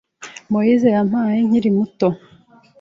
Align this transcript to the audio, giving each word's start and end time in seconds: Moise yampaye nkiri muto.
Moise 0.51 0.87
yampaye 0.95 1.37
nkiri 1.47 1.69
muto. 1.77 2.07